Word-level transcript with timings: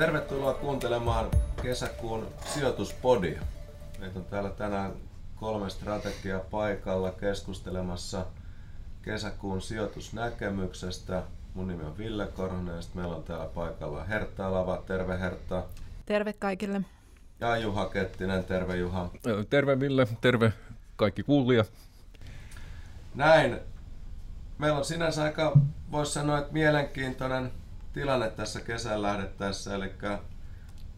Tervetuloa 0.00 0.54
kuuntelemaan 0.54 1.30
kesäkuun 1.62 2.28
sijoituspodia. 2.54 3.42
Meitä 3.98 4.18
on 4.18 4.24
täällä 4.24 4.50
tänään 4.50 4.92
kolme 5.36 5.70
strategiaa 5.70 6.40
paikalla 6.40 7.10
keskustelemassa 7.12 8.26
kesäkuun 9.02 9.62
sijoitusnäkemyksestä. 9.62 11.22
Mun 11.54 11.68
nimi 11.68 11.84
on 11.84 11.98
Ville 11.98 12.26
Korhonen 12.26 12.76
ja 12.76 12.82
meillä 12.94 13.16
on 13.16 13.22
täällä 13.22 13.46
paikalla 13.46 14.04
Hertta 14.04 14.46
Alava. 14.46 14.82
Terve 14.86 15.18
Hertta. 15.18 15.64
Terve 16.06 16.32
kaikille. 16.32 16.80
Ja 17.40 17.56
Juha 17.56 17.88
Kettinen. 17.88 18.44
Terve 18.44 18.76
Juha. 18.76 19.10
Terve 19.50 19.80
Ville. 19.80 20.08
Terve 20.20 20.52
kaikki 20.96 21.22
kuulijat. 21.22 21.72
Näin. 23.14 23.60
Meillä 24.58 24.78
on 24.78 24.84
sinänsä 24.84 25.22
aika, 25.22 25.52
voisi 25.92 26.12
sanoa, 26.12 26.38
että 26.38 26.52
mielenkiintoinen 26.52 27.52
tilanne 27.92 28.30
tässä 28.30 28.60
kesän 28.60 29.02
lähdettäessä, 29.02 29.74
eli 29.74 29.92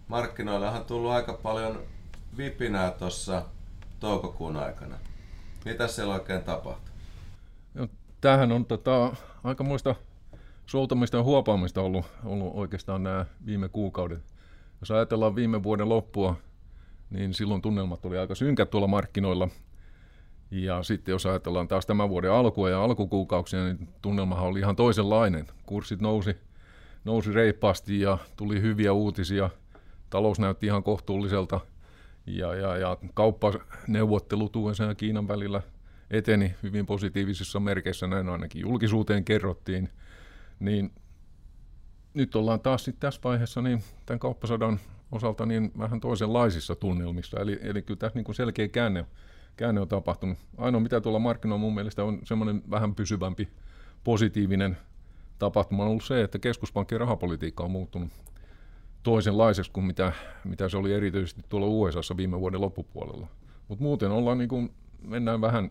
markkinoilla 0.08 0.70
on 0.70 0.84
tullut 0.84 1.10
aika 1.10 1.32
paljon 1.32 1.82
vipinää 2.36 2.90
tuossa 2.90 3.42
toukokuun 4.00 4.56
aikana. 4.56 4.98
Mitä 5.64 5.88
siellä 5.88 6.14
oikein 6.14 6.42
tapahtui? 6.42 6.92
No, 7.74 7.88
tämähän 8.20 8.52
on 8.52 8.64
tota, 8.64 9.16
aikamoista 9.44 9.94
soutamista 10.66 11.16
ja 11.16 11.22
huopaamista 11.22 11.80
ollut, 11.80 12.06
ollut 12.24 12.52
oikeastaan 12.54 13.02
nämä 13.02 13.26
viime 13.46 13.68
kuukaudet. 13.68 14.22
Jos 14.80 14.90
ajatellaan 14.90 15.36
viime 15.36 15.62
vuoden 15.62 15.88
loppua, 15.88 16.36
niin 17.10 17.34
silloin 17.34 17.62
tunnelmat 17.62 18.04
oli 18.04 18.18
aika 18.18 18.34
synkät 18.34 18.70
tuolla 18.70 18.86
markkinoilla. 18.86 19.48
Ja 20.50 20.82
sitten 20.82 21.12
jos 21.12 21.26
ajatellaan 21.26 21.68
taas 21.68 21.86
tämän 21.86 22.08
vuoden 22.08 22.32
alkua 22.32 22.70
ja 22.70 22.84
alkukuukauksia, 22.84 23.64
niin 23.64 23.88
tunnelmahan 24.02 24.46
oli 24.46 24.58
ihan 24.58 24.76
toisenlainen. 24.76 25.46
Kurssit 25.66 26.00
nousi 26.00 26.36
nousi 27.04 27.32
reippaasti 27.32 28.00
ja 28.00 28.18
tuli 28.36 28.60
hyviä 28.60 28.92
uutisia. 28.92 29.50
Talous 30.10 30.38
näytti 30.38 30.66
ihan 30.66 30.82
kohtuulliselta 30.82 31.60
ja, 32.26 32.54
ja, 32.54 32.76
ja 32.76 32.96
kauppaneuvottelut 33.14 34.56
USA 34.56 34.84
ja 34.84 34.94
Kiinan 34.94 35.28
välillä 35.28 35.62
eteni 36.10 36.54
hyvin 36.62 36.86
positiivisissa 36.86 37.60
merkeissä, 37.60 38.06
näin 38.06 38.28
ainakin 38.28 38.62
julkisuuteen 38.62 39.24
kerrottiin. 39.24 39.88
Niin 40.60 40.92
nyt 42.14 42.36
ollaan 42.36 42.60
taas 42.60 42.84
sitten 42.84 43.00
tässä 43.00 43.20
vaiheessa 43.24 43.62
niin 43.62 43.82
tämän 44.06 44.18
kauppasodan 44.18 44.80
osalta 45.12 45.46
niin 45.46 45.72
vähän 45.78 46.00
toisenlaisissa 46.00 46.76
tunnelmissa. 46.76 47.40
Eli, 47.40 47.58
eli 47.62 47.82
kyllä 47.82 47.98
tässä 47.98 48.18
niin 48.18 48.24
kuin 48.24 48.36
selkeä 48.36 48.68
käänne, 48.68 49.06
käänne 49.56 49.80
on 49.80 49.88
tapahtunut. 49.88 50.38
Ainoa 50.58 50.80
mitä 50.80 51.00
tuolla 51.00 51.18
markkinoilla 51.18 51.60
mun 51.60 51.74
mielestä 51.74 52.04
on 52.04 52.20
semmoinen 52.24 52.62
vähän 52.70 52.94
pysyvämpi 52.94 53.48
positiivinen 54.04 54.76
tapahtuma 55.42 55.82
on 55.82 55.88
ollut 55.88 56.04
se, 56.04 56.22
että 56.22 56.38
keskuspankkien 56.38 57.00
rahapolitiikka 57.00 57.64
on 57.64 57.70
muuttunut 57.70 58.10
toisenlaiseksi 59.02 59.70
kuin 59.70 59.84
mitä, 59.84 60.12
mitä 60.44 60.68
se 60.68 60.76
oli 60.76 60.92
erityisesti 60.92 61.42
tuolla 61.48 61.66
USA 61.66 62.16
viime 62.16 62.40
vuoden 62.40 62.60
loppupuolella. 62.60 63.26
Mutta 63.68 63.82
muuten 63.82 64.10
ollaan 64.10 64.38
niin 64.38 64.48
kuin, 64.48 64.72
mennään 65.02 65.40
vähän, 65.40 65.70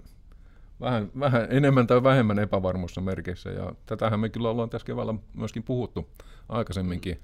vähän, 0.82 1.12
vähän 1.20 1.48
enemmän 1.50 1.88
tai 1.88 2.04
vähemmän 2.04 2.40
epävarmuissa 2.40 3.02
merkeissä. 3.02 3.50
Ja 3.50 3.74
tätähän 3.86 4.20
me 4.20 4.30
kyllä 4.30 4.50
ollaan 4.50 4.70
tässä 4.70 4.86
keväällä 4.86 5.14
myöskin 5.34 5.64
puhuttu 5.64 6.10
aikaisemminkin, 6.50 7.20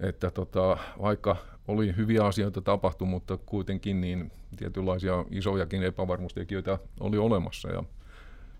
että 0.00 0.30
tota, 0.30 0.76
vaikka 1.02 1.36
oli 1.68 1.96
hyviä 1.96 2.24
asioita 2.24 2.60
tapahtunut, 2.60 3.10
mutta 3.10 3.36
kuitenkin 3.36 4.00
niin 4.00 4.32
tietynlaisia 4.56 5.24
isojakin 5.30 5.82
epävarmuustekijöitä 5.82 6.78
oli 7.00 7.18
olemassa. 7.18 7.68
Ja 7.68 7.84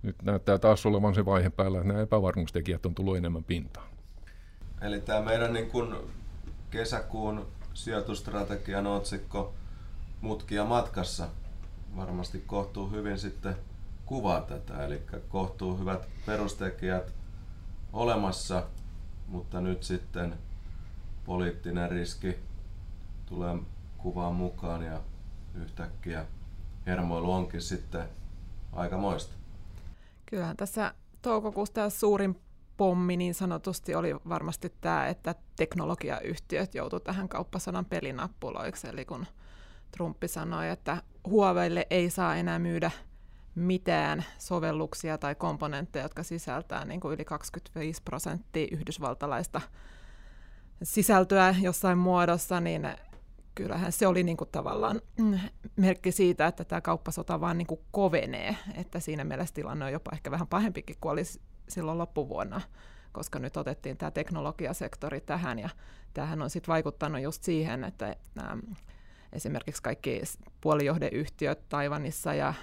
nyt 0.04 0.22
näyttää 0.22 0.58
taas 0.58 0.86
olevan 0.86 1.14
se 1.14 1.24
vaihe 1.24 1.50
päällä, 1.50 1.78
että 1.78 1.88
nämä 1.88 2.02
epävarmuustekijät 2.02 2.86
on 2.86 2.94
tullut 2.94 3.16
enemmän 3.16 3.44
pintaan. 3.44 3.86
Eli 4.80 5.00
tämä 5.00 5.22
meidän 5.22 5.52
niin 5.52 5.70
kuin 5.70 5.94
kesäkuun 6.70 7.46
sijoitustrategian 7.74 8.86
otsikko 8.86 9.54
Mutkia 10.20 10.64
matkassa 10.64 11.28
varmasti 11.96 12.42
kohtuu 12.46 12.90
hyvin 12.90 13.18
sitten 13.18 13.56
kuvaa 14.06 14.40
tätä, 14.40 14.84
eli 14.84 15.02
kohtuu 15.28 15.78
hyvät 15.78 16.08
perustekijät 16.26 17.12
olemassa, 17.92 18.66
mutta 19.28 19.60
nyt 19.60 19.82
sitten 19.82 20.34
poliittinen 21.24 21.90
riski 21.90 22.36
tulee 23.26 23.56
kuvaan 23.98 24.34
mukaan 24.34 24.82
ja 24.82 25.00
yhtäkkiä 25.54 26.26
hermoilu 26.86 27.32
onkin 27.32 27.62
sitten 27.62 28.08
aika 28.72 28.96
moista. 28.96 29.43
Kyllähän 30.26 30.56
tässä 30.56 30.94
toukokuusta 31.22 31.90
suurin 31.90 32.40
pommi 32.76 33.16
niin 33.16 33.34
sanotusti 33.34 33.94
oli 33.94 34.14
varmasti 34.28 34.72
tämä, 34.80 35.06
että 35.06 35.34
teknologiayhtiöt 35.56 36.74
joutu 36.74 37.00
tähän 37.00 37.28
kauppasodan 37.28 37.84
pelinappuloiksi. 37.84 38.88
Eli 38.88 39.04
kun 39.04 39.26
Trumpi 39.90 40.28
sanoi, 40.28 40.68
että 40.68 41.02
Huaweille 41.28 41.86
ei 41.90 42.10
saa 42.10 42.36
enää 42.36 42.58
myydä 42.58 42.90
mitään 43.54 44.24
sovelluksia 44.38 45.18
tai 45.18 45.34
komponentteja, 45.34 46.04
jotka 46.04 46.22
sisältää 46.22 46.84
niin 46.84 47.00
kuin 47.00 47.14
yli 47.14 47.24
25 47.24 48.02
prosenttia 48.02 48.68
yhdysvaltalaista 48.72 49.60
sisältöä 50.82 51.54
jossain 51.60 51.98
muodossa, 51.98 52.60
niin 52.60 52.88
kyllähän 53.54 53.92
se 53.92 54.06
oli 54.06 54.22
niin 54.22 54.36
kuin 54.36 54.50
tavallaan 54.52 55.00
merkki 55.76 56.12
siitä, 56.12 56.46
että 56.46 56.64
tämä 56.64 56.80
kauppasota 56.80 57.40
vaan 57.40 57.58
niin 57.58 57.66
kuin 57.66 57.80
kovenee, 57.90 58.56
että 58.74 59.00
siinä 59.00 59.24
mielessä 59.24 59.54
tilanne 59.54 59.84
on 59.84 59.92
jopa 59.92 60.10
ehkä 60.12 60.30
vähän 60.30 60.46
pahempikin 60.46 60.96
kuin 61.00 61.12
olisi 61.12 61.40
silloin 61.68 61.98
loppuvuonna, 61.98 62.60
koska 63.12 63.38
nyt 63.38 63.56
otettiin 63.56 63.96
tämä 63.96 64.10
teknologiasektori 64.10 65.20
tähän 65.20 65.58
ja 65.58 65.68
tämähän 66.14 66.42
on 66.42 66.50
sitten 66.50 66.72
vaikuttanut 66.72 67.22
just 67.22 67.42
siihen, 67.42 67.84
että 67.84 68.16
nämä, 68.34 68.56
esimerkiksi 69.32 69.82
kaikki 69.82 70.22
puolijohdeyhtiöt 70.60 71.68
Taivanissa 71.68 72.34
ja 72.34 72.54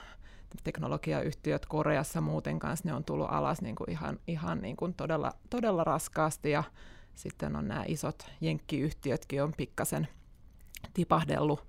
teknologiayhtiöt 0.63 1.65
Koreassa 1.65 2.21
muuten 2.21 2.59
kanssa, 2.59 2.87
ne 2.87 2.93
on 2.93 3.03
tullut 3.03 3.27
alas 3.29 3.61
niin 3.61 3.75
kuin 3.75 3.89
ihan, 3.89 4.19
ihan 4.27 4.61
niin 4.61 4.75
kuin 4.75 4.93
todella, 4.93 5.31
todella 5.49 5.83
raskaasti 5.83 6.51
ja 6.51 6.63
sitten 7.15 7.55
on 7.55 7.67
nämä 7.67 7.83
isot 7.87 8.25
jenkkiyhtiötkin 8.41 9.43
on 9.43 9.53
pikkasen– 9.57 10.07
tipahdellut. 10.93 11.67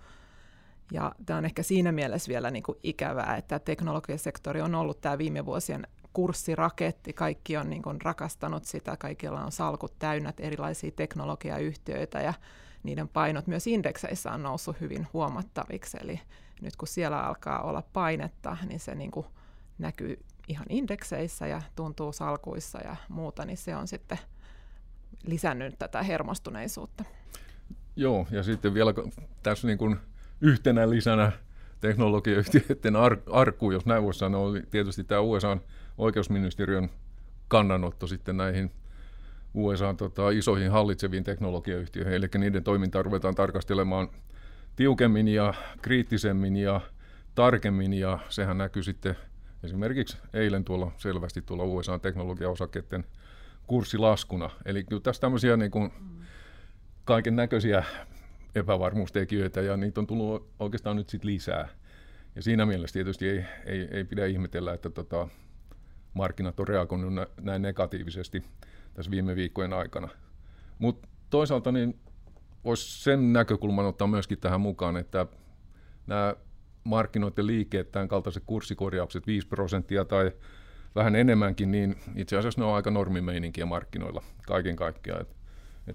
Ja 0.92 1.12
tämä 1.26 1.38
on 1.38 1.44
ehkä 1.44 1.62
siinä 1.62 1.92
mielessä 1.92 2.28
vielä 2.28 2.50
niin 2.50 2.62
kuin 2.62 2.78
ikävää, 2.82 3.36
että 3.36 3.58
teknologiasektori 3.58 4.60
on 4.60 4.74
ollut 4.74 5.00
tämä 5.00 5.18
viime 5.18 5.46
vuosien 5.46 5.86
kurssiraketti. 6.12 7.12
Kaikki 7.12 7.56
on 7.56 7.70
niin 7.70 7.82
kuin 7.82 8.00
rakastanut 8.00 8.64
sitä, 8.64 8.96
kaikilla 8.96 9.44
on 9.44 9.52
salkut 9.52 9.98
täynnä 9.98 10.32
erilaisia 10.38 10.90
teknologiayhtiöitä 10.90 12.20
ja 12.20 12.34
niiden 12.82 13.08
painot 13.08 13.46
myös 13.46 13.66
indekseissä 13.66 14.32
on 14.32 14.42
noussut 14.42 14.80
hyvin 14.80 15.06
huomattaviksi. 15.12 15.98
Eli 16.00 16.20
nyt 16.60 16.76
kun 16.76 16.88
siellä 16.88 17.20
alkaa 17.20 17.62
olla 17.62 17.82
painetta, 17.92 18.56
niin 18.68 18.80
se 18.80 18.94
niin 18.94 19.10
kuin 19.10 19.26
näkyy 19.78 20.24
ihan 20.48 20.66
indekseissä 20.68 21.46
ja 21.46 21.62
tuntuu 21.76 22.12
salkuissa 22.12 22.78
ja 22.78 22.96
muuta, 23.08 23.44
niin 23.44 23.56
se 23.56 23.76
on 23.76 23.88
sitten 23.88 24.18
lisännyt 25.24 25.78
tätä 25.78 26.02
hermostuneisuutta. 26.02 27.04
Joo, 27.96 28.26
ja 28.30 28.42
sitten 28.42 28.74
vielä 28.74 28.94
tässä 29.42 29.66
niin 29.66 29.78
kuin 29.78 29.96
yhtenä 30.40 30.90
lisänä 30.90 31.32
teknologiayhtiöiden 31.80 32.96
ar- 32.96 33.22
arku, 33.30 33.70
jos 33.70 33.86
näin 33.86 34.02
voisi 34.02 34.18
sanoa, 34.18 34.40
oli 34.40 34.62
tietysti 34.70 35.04
tämä 35.04 35.20
USA 35.20 35.56
oikeusministeriön 35.98 36.90
kannanotto 37.48 38.06
sitten 38.06 38.36
näihin 38.36 38.70
USA 39.54 39.94
tota, 39.94 40.30
isoihin 40.30 40.70
hallitseviin 40.70 41.24
teknologiayhtiöihin, 41.24 42.14
eli 42.14 42.28
niiden 42.38 42.64
toimintaa 42.64 43.02
ruvetaan 43.02 43.34
tarkastelemaan 43.34 44.08
tiukemmin 44.76 45.28
ja 45.28 45.54
kriittisemmin 45.82 46.56
ja 46.56 46.80
tarkemmin, 47.34 47.92
ja 47.92 48.18
sehän 48.28 48.58
näkyy 48.58 48.82
sitten 48.82 49.16
esimerkiksi 49.64 50.16
eilen 50.34 50.64
tuolla 50.64 50.92
selvästi 50.96 51.42
tuolla 51.42 51.64
USA 51.64 51.98
teknologiaosakkeiden 51.98 53.04
kurssilaskuna. 53.66 54.50
Eli 54.64 54.84
kyllä 54.84 55.02
tässä 55.02 55.20
tämmöisiä 55.20 55.56
niin 55.56 55.70
kuin, 55.70 55.92
kaiken 57.04 57.36
näköisiä 57.36 57.84
epävarmuustekijöitä 58.54 59.60
ja 59.60 59.76
niitä 59.76 60.00
on 60.00 60.06
tullut 60.06 60.48
oikeastaan 60.58 60.96
nyt 60.96 61.08
sitten 61.08 61.30
lisää. 61.30 61.68
Ja 62.36 62.42
siinä 62.42 62.66
mielessä 62.66 62.92
tietysti 62.94 63.28
ei, 63.28 63.44
ei, 63.66 63.88
ei 63.90 64.04
pidä 64.04 64.26
ihmetellä, 64.26 64.72
että 64.72 64.90
tota, 64.90 65.28
markkinat 66.14 66.60
on 66.60 66.68
reagoinut 66.68 67.12
näin 67.40 67.62
negatiivisesti 67.62 68.44
tässä 68.94 69.10
viime 69.10 69.36
viikkojen 69.36 69.72
aikana. 69.72 70.08
Mutta 70.78 71.08
toisaalta 71.30 71.72
niin 71.72 72.00
voisi 72.64 73.02
sen 73.02 73.32
näkökulman 73.32 73.86
ottaa 73.86 74.08
myöskin 74.08 74.38
tähän 74.38 74.60
mukaan, 74.60 74.96
että 74.96 75.26
nämä 76.06 76.34
markkinoiden 76.84 77.46
liikkeet, 77.46 77.92
tämän 77.92 78.08
kaltaiset 78.08 78.42
kurssikorjaukset 78.46 79.26
5 79.26 79.48
prosenttia 79.48 80.04
tai 80.04 80.32
vähän 80.94 81.16
enemmänkin, 81.16 81.70
niin 81.70 81.96
itse 82.16 82.36
asiassa 82.36 82.60
ne 82.60 82.64
on 82.64 82.74
aika 82.74 82.90
normimeininkiä 82.90 83.66
markkinoilla 83.66 84.22
kaiken 84.46 84.76
kaikkiaan. 84.76 85.26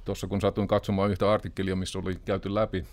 Tuossa 0.06 0.28
kun 0.28 0.42
satuin 0.42 0.68
katsomaan 0.68 1.12
yhtä 1.12 1.32
artikkelia, 1.32 1.76
missä 1.76 2.00
oli 2.00 2.16
käyty 2.16 2.56
läpi, 2.56 2.86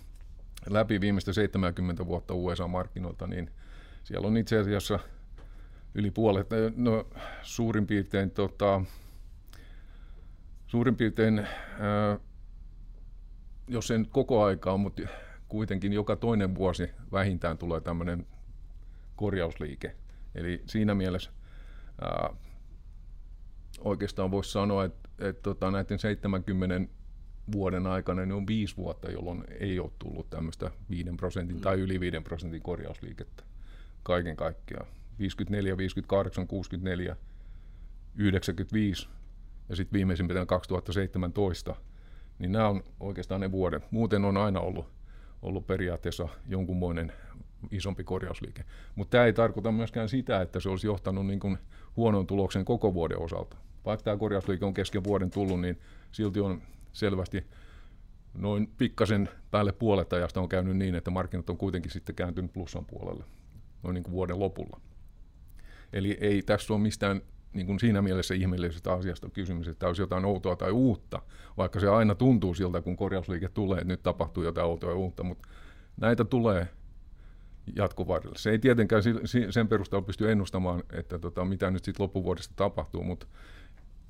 läpi 0.70 1.00
viimeistä 1.00 1.32
70 1.32 2.06
vuotta 2.06 2.34
USA-markkinoilta, 2.34 3.26
niin 3.26 3.50
siellä 4.04 4.28
on 4.28 4.36
itse 4.36 4.58
asiassa 4.58 4.98
yli 5.94 6.10
puolet, 6.10 6.46
no 6.76 7.06
suurin 7.42 7.86
piirtein, 7.86 8.30
tota, 8.30 8.82
suurin 10.66 10.96
piirtein 10.96 11.38
ää, 11.38 12.18
jos 13.68 13.90
ei 13.90 13.98
nyt 13.98 14.10
koko 14.10 14.44
aikaa, 14.44 14.76
mutta 14.76 15.02
kuitenkin 15.48 15.92
joka 15.92 16.16
toinen 16.16 16.54
vuosi 16.54 16.90
vähintään 17.12 17.58
tulee 17.58 17.80
tämmöinen 17.80 18.26
korjausliike. 19.16 19.96
Eli 20.34 20.62
siinä 20.66 20.94
mielessä 20.94 21.30
ää, 22.00 22.30
oikeastaan 23.78 24.30
voisi 24.30 24.52
sanoa, 24.52 24.84
että, 24.84 25.03
että 25.18 25.42
tota, 25.42 25.70
näiden 25.70 25.98
70 25.98 26.92
vuoden 27.52 27.86
aikana 27.86 28.22
niin 28.22 28.32
on 28.32 28.46
viisi 28.46 28.76
vuotta, 28.76 29.10
jolloin 29.10 29.44
ei 29.60 29.78
ole 29.78 29.90
tullut 29.98 30.30
tämmöistä 30.30 30.70
5 30.90 31.10
prosentin 31.16 31.60
tai 31.60 31.80
yli 31.80 32.00
5 32.00 32.20
prosentin 32.20 32.62
korjausliikettä 32.62 33.44
kaiken 34.02 34.36
kaikkiaan. 34.36 34.86
54, 35.18 35.76
58, 35.76 36.46
64, 36.46 37.16
95 38.16 39.08
ja 39.68 39.76
sitten 39.76 39.92
viimeisimpänä 39.92 40.46
2017, 40.46 41.74
niin 42.38 42.52
nämä 42.52 42.68
on 42.68 42.82
oikeastaan 43.00 43.40
ne 43.40 43.52
vuodet. 43.52 43.92
Muuten 43.92 44.24
on 44.24 44.36
aina 44.36 44.60
ollut, 44.60 44.86
ollut 45.42 45.66
periaatteessa 45.66 46.28
jonkunmoinen 46.48 47.12
isompi 47.70 48.04
korjausliike. 48.04 48.64
Mutta 48.94 49.10
tämä 49.10 49.24
ei 49.24 49.32
tarkoita 49.32 49.72
myöskään 49.72 50.08
sitä, 50.08 50.40
että 50.40 50.60
se 50.60 50.68
olisi 50.68 50.86
johtanut 50.86 51.26
niin 51.26 51.40
kuin 51.40 51.58
huonon 51.96 52.26
tuloksen 52.26 52.64
koko 52.64 52.94
vuoden 52.94 53.18
osalta. 53.18 53.56
Vaikka 53.84 54.04
tämä 54.04 54.16
korjausliike 54.16 54.64
on 54.64 54.74
kesken 54.74 55.04
vuoden 55.04 55.30
tullut, 55.30 55.60
niin 55.60 55.80
silti 56.12 56.40
on 56.40 56.62
selvästi 56.92 57.46
noin 58.34 58.70
pikkasen 58.78 59.28
päälle 59.50 59.72
puolet 59.72 60.12
ajasta 60.12 60.40
on 60.40 60.48
käynyt 60.48 60.76
niin, 60.76 60.94
että 60.94 61.10
markkinat 61.10 61.50
on 61.50 61.56
kuitenkin 61.56 61.90
sitten 61.90 62.14
kääntynyt 62.14 62.52
plussan 62.52 62.84
puolelle 62.84 63.24
noin 63.82 63.94
niin 63.94 64.04
kuin 64.04 64.12
vuoden 64.12 64.38
lopulla. 64.38 64.80
Eli 65.92 66.18
ei 66.20 66.42
tässä 66.42 66.74
ole 66.74 66.82
mistään 66.82 67.22
niin 67.52 67.66
kuin 67.66 67.80
siinä 67.80 68.02
mielessä 68.02 68.34
ihmeellisestä 68.34 68.92
asiasta 68.92 69.30
kysymys, 69.30 69.68
että 69.68 69.86
olisi 69.86 70.02
jotain 70.02 70.24
outoa 70.24 70.56
tai 70.56 70.70
uutta, 70.70 71.22
vaikka 71.56 71.80
se 71.80 71.88
aina 71.88 72.14
tuntuu 72.14 72.54
siltä, 72.54 72.80
kun 72.80 72.96
korjausliike 72.96 73.48
tulee, 73.48 73.78
että 73.78 73.92
nyt 73.92 74.02
tapahtuu 74.02 74.44
jotain 74.44 74.66
outoa 74.66 74.90
ja 74.90 74.96
uutta, 74.96 75.22
mutta 75.22 75.48
näitä 75.96 76.24
tulee 76.24 76.68
jatkovarrelle. 77.76 78.38
Se 78.38 78.50
ei 78.50 78.58
tietenkään 78.58 79.02
sen 79.50 79.68
perusteella 79.68 80.06
pysty 80.06 80.30
ennustamaan, 80.30 80.82
että 80.92 81.18
tota, 81.18 81.44
mitä 81.44 81.70
nyt 81.70 81.84
sitten 81.84 82.02
loppuvuodesta 82.02 82.54
tapahtuu, 82.56 83.02
mutta 83.02 83.26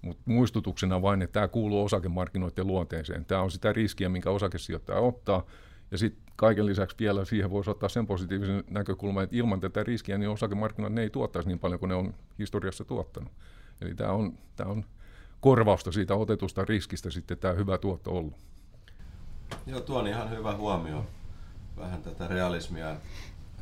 mutta 0.05 0.23
muistutuksena 0.27 1.03
vain, 1.03 1.23
että 1.23 1.33
tämä 1.33 1.49
kuuluu 1.49 1.85
osakemarkkinoiden 1.85 2.67
luonteeseen. 2.67 3.25
Tämä 3.25 3.41
on 3.41 3.51
sitä 3.51 3.73
riskiä, 3.73 4.09
minkä 4.09 4.31
osakesijoittaja 4.31 4.99
ottaa. 4.99 5.47
Ja 5.91 5.99
sitten 5.99 6.35
kaiken 6.37 6.67
lisäksi 6.67 6.97
vielä 7.01 7.25
siihen 7.25 7.51
voisi 7.51 7.71
ottaa 7.71 7.89
sen 7.89 8.07
positiivisen 8.07 8.65
näkökulman, 8.71 9.25
että 9.25 9.37
ilman 9.37 9.61
tätä 9.61 9.83
riskiä 9.83 10.19
niin 10.19 10.31
osakemarkkinat 10.31 10.93
ne 10.93 11.03
ei 11.03 11.11
tuottaisi 11.11 11.49
niin 11.49 11.59
paljon 11.59 11.81
kuin 11.81 11.89
ne 11.89 11.95
on 11.95 12.15
historiassa 12.39 12.85
tuottanut. 12.85 13.33
Eli 13.81 13.95
tämä 13.95 14.13
on, 14.13 14.39
tämä 14.57 14.71
on 14.71 14.85
korvausta 15.41 15.93
siitä 15.93 16.15
otetusta 16.15 16.65
riskistä 16.65 17.11
sitten 17.11 17.39
tämä 17.39 17.55
hyvä 17.55 17.79
tuotto 17.79 18.11
ollut. 18.11 18.35
Joo, 19.67 19.81
tuo 19.81 19.99
on 19.99 20.07
ihan 20.07 20.31
hyvä 20.31 20.57
huomio. 20.57 21.07
Vähän 21.77 22.03
tätä 22.03 22.29
realismia, 22.29 22.97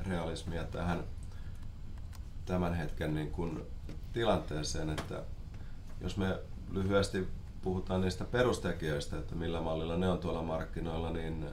realismia 0.06 0.64
tähän 0.64 1.04
tämän 2.44 2.74
hetken 2.74 3.14
niin 3.14 3.30
kuin 3.30 3.60
tilanteeseen, 4.12 4.90
että 4.90 5.22
jos 6.02 6.16
me 6.16 6.38
lyhyesti 6.70 7.28
puhutaan 7.62 8.00
niistä 8.00 8.24
perustekijöistä, 8.24 9.18
että 9.18 9.34
millä 9.34 9.60
mallilla 9.60 9.96
ne 9.96 10.08
on 10.08 10.18
tuolla 10.18 10.42
markkinoilla, 10.42 11.10
niin 11.10 11.46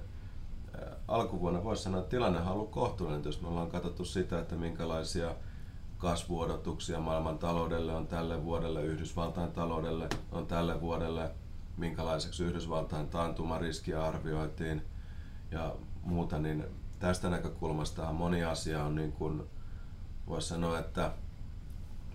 alkuvuonna 1.07 1.63
voisi 1.63 1.83
sanoa, 1.83 1.99
että 1.99 2.09
tilanne 2.09 2.39
on 2.39 2.47
ollut 2.47 2.71
kohtuullinen, 2.71 3.25
jos 3.25 3.41
me 3.41 3.47
ollaan 3.47 3.71
katsottu 3.71 4.05
sitä, 4.05 4.39
että 4.39 4.55
minkälaisia 4.55 5.35
kasvuodotuksia 5.97 6.99
maailman 6.99 7.37
taloudelle 7.37 7.93
on 7.95 8.07
tälle 8.07 8.43
vuodelle, 8.43 8.83
Yhdysvaltain 8.83 9.51
taloudelle 9.51 10.09
on 10.31 10.47
tälle 10.47 10.81
vuodelle, 10.81 11.31
minkälaiseksi 11.77 12.43
Yhdysvaltain 12.43 13.07
taantumariskiä 13.07 14.05
arvioitiin 14.05 14.81
ja 15.51 15.75
muuta, 16.03 16.39
niin 16.39 16.65
tästä 16.99 17.29
näkökulmasta 17.29 18.13
moni 18.13 18.43
asia 18.43 18.83
on 18.83 18.95
niin 18.95 19.11
kuin, 19.11 19.43
voisi 20.27 20.47
sanoa, 20.47 20.79
että 20.79 21.13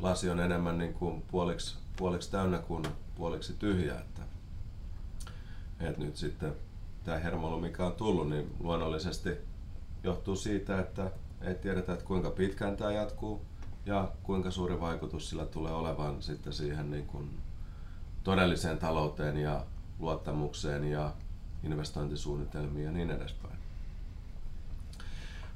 lasi 0.01 0.31
on 0.31 0.41
enemmän 0.41 0.79
niin 0.79 0.95
kuin 0.95 1.23
puoliksi, 1.23 1.79
puoliksi 1.97 2.31
täynnä 2.31 2.59
kuin 2.59 2.85
puoliksi 3.15 3.53
tyhjä. 3.53 3.95
Että, 3.95 4.23
että 5.81 6.01
nyt 6.01 6.17
sitten 6.17 6.53
tämä 7.05 7.19
hermoilu, 7.19 7.61
mikä 7.61 7.87
on 7.87 7.93
tullut, 7.93 8.31
niin 8.31 8.55
luonnollisesti 8.61 9.31
johtuu 10.05 10.37
siitä, 10.37 10.81
että 10.81 11.11
ei 11.41 11.55
tiedetä, 11.55 11.93
että 11.93 12.05
kuinka 12.05 12.31
pitkään 12.31 12.77
tämä 12.77 12.93
jatkuu 12.93 13.41
ja 13.87 14.09
kuinka 14.23 14.51
suuri 14.51 14.81
vaikutus 14.81 15.31
sillä 15.31 15.47
tulee 15.47 15.73
olevan 15.73 16.23
sitten 16.23 16.53
siihen 16.53 16.91
niin 16.91 17.07
kuin 17.07 17.31
todelliseen 18.25 18.79
talouteen 18.79 19.37
ja 19.37 19.65
luottamukseen 19.99 20.91
ja 20.91 21.13
investointisuunnitelmiin 21.63 22.85
ja 22.85 22.93
niin 22.93 23.11
edespäin. 23.11 23.55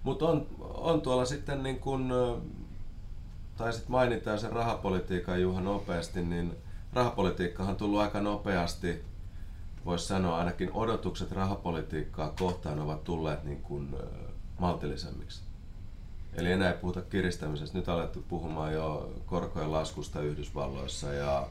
Mutta 0.02 0.28
on, 0.28 0.46
on 0.60 1.00
tuolla 1.00 1.24
sitten 1.24 1.62
niin 1.62 1.78
kuin, 1.78 2.12
taisit 3.58 3.88
mainita 3.88 4.38
sen 4.38 4.52
rahapolitiikan 4.52 5.42
Juha 5.42 5.60
nopeasti, 5.60 6.22
niin 6.22 6.56
rahapolitiikkahan 6.92 7.70
on 7.70 7.76
tullut 7.76 8.00
aika 8.00 8.20
nopeasti 8.20 9.04
voisi 9.84 10.06
sanoa 10.06 10.38
ainakin 10.38 10.72
odotukset 10.72 11.32
rahapolitiikkaa 11.32 12.34
kohtaan 12.38 12.80
ovat 12.80 13.04
tulleet 13.04 13.44
niin 13.44 13.62
kuin, 13.62 13.96
maltillisemmiksi. 14.58 15.42
Eli 16.34 16.52
enää 16.52 16.72
ei 16.72 16.78
puhuta 16.78 17.02
kiristämisestä. 17.02 17.78
Nyt 17.78 17.88
alettu 17.88 18.24
puhumaan 18.28 18.72
jo 18.72 19.12
korkojen 19.26 19.72
laskusta 19.72 20.20
Yhdysvalloissa 20.20 21.12
ja 21.12 21.48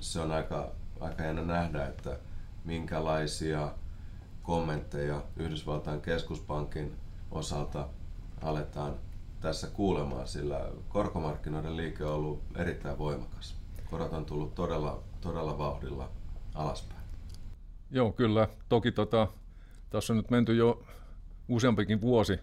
se 0.00 0.20
on 0.20 0.32
aika, 0.32 0.70
aika 1.00 1.22
jännä 1.22 1.42
nähdä, 1.42 1.86
että 1.86 2.18
minkälaisia 2.64 3.72
kommentteja 4.42 5.22
Yhdysvaltain 5.36 6.00
keskuspankin 6.00 6.96
osalta 7.30 7.88
aletaan 8.42 8.94
tässä 9.40 9.66
kuulemaan, 9.66 10.28
sillä 10.28 10.70
korkomarkkinoiden 10.88 11.76
liike 11.76 12.04
on 12.04 12.14
ollut 12.14 12.42
erittäin 12.56 12.98
voimakas. 12.98 13.56
Korot 13.90 14.12
on 14.12 14.24
tullut 14.24 14.54
todella, 14.54 15.02
todella 15.20 15.58
vauhdilla 15.58 16.10
alaspäin. 16.54 17.00
Joo, 17.90 18.12
kyllä. 18.12 18.48
Toki 18.68 18.92
tota, 18.92 19.28
tässä 19.90 20.12
on 20.12 20.16
nyt 20.16 20.30
menty 20.30 20.56
jo 20.56 20.82
useampikin 21.48 22.00
vuosi 22.00 22.40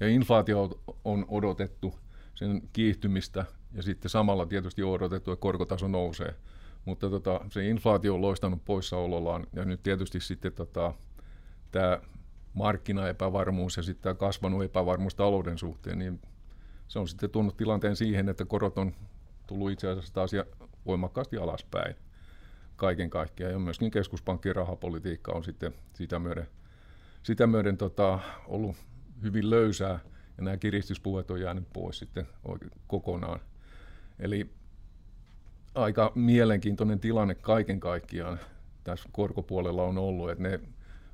ja 0.00 0.08
inflaatio 0.08 0.80
on 1.04 1.24
odotettu 1.28 1.94
sen 2.34 2.62
kiihtymistä 2.72 3.44
ja 3.72 3.82
sitten 3.82 4.10
samalla 4.10 4.46
tietysti 4.46 4.82
on 4.82 4.92
odotettu, 4.92 5.32
että 5.32 5.40
korkotaso 5.40 5.88
nousee. 5.88 6.34
Mutta 6.84 7.10
tota, 7.10 7.40
se 7.50 7.68
inflaatio 7.68 8.14
on 8.14 8.22
loistanut 8.22 8.64
poissaolollaan 8.64 9.46
ja 9.52 9.64
nyt 9.64 9.82
tietysti 9.82 10.20
sitten 10.20 10.52
tota, 10.52 10.94
tämä 11.72 12.00
markkinaepävarmuus 12.56 13.76
ja 13.76 13.82
sitten 13.82 14.02
tämä 14.02 14.14
kasvanut 14.14 14.64
epävarmuus 14.64 15.14
talouden 15.14 15.58
suhteen, 15.58 15.98
niin 15.98 16.20
se 16.88 16.98
on 16.98 17.08
sitten 17.08 17.30
tuonut 17.30 17.56
tilanteen 17.56 17.96
siihen, 17.96 18.28
että 18.28 18.44
korot 18.44 18.78
on 18.78 18.92
tullut 19.46 19.70
itse 19.70 19.88
asiassa 19.88 20.14
taas 20.14 20.30
voimakkaasti 20.86 21.36
alaspäin 21.36 21.94
kaiken 22.76 23.10
kaikkiaan. 23.10 23.52
Ja 23.52 23.58
myöskin 23.58 23.90
keskuspankkien 23.90 24.56
rahapolitiikka 24.56 25.32
on 25.32 25.44
sitten 25.44 25.74
sitä 25.94 26.18
myöden, 26.18 26.46
sitä 27.22 27.46
myöden 27.46 27.76
tota, 27.76 28.18
ollut 28.46 28.76
hyvin 29.22 29.50
löysää 29.50 30.00
ja 30.38 30.44
nämä 30.44 30.56
kiristyspuhet 30.56 31.30
on 31.30 31.40
jäänyt 31.40 31.72
pois 31.72 31.98
sitten 31.98 32.28
kokonaan. 32.86 33.40
Eli 34.18 34.50
aika 35.74 36.12
mielenkiintoinen 36.14 37.00
tilanne 37.00 37.34
kaiken 37.34 37.80
kaikkiaan 37.80 38.40
tässä 38.84 39.08
korkopuolella 39.12 39.82
on 39.82 39.98
ollut, 39.98 40.30
että 40.30 40.42
ne 40.42 40.60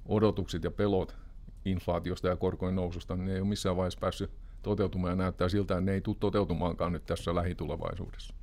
odotukset 0.07 0.65
ja 0.65 0.71
pelot 0.71 1.22
inflaatiosta 1.65 2.29
ja 2.29 2.37
korkojen 2.37 2.77
noususta, 2.77 3.17
niin 3.17 3.27
ne 3.27 3.33
ei 3.33 3.41
ole 3.41 3.49
missään 3.49 3.77
vaiheessa 3.77 4.01
päässyt 4.01 4.31
toteutumaan 4.63 5.13
ja 5.13 5.17
näyttää 5.17 5.49
siltä, 5.49 5.75
että 5.75 5.81
ne 5.81 5.93
ei 5.93 6.01
tule 6.01 6.17
toteutumaankaan 6.21 6.93
nyt 6.93 7.07
tässä 7.07 7.35
lähitulevaisuudessa. 7.35 8.35